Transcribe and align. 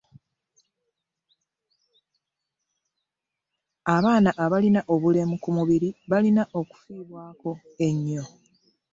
Abaana 3.95 4.29
abalina 4.43 4.81
obulemu 4.93 5.35
kumibiri 5.43 5.89
balina 6.09 6.43
okufibwako 6.59 7.51
enyo. 7.87 8.23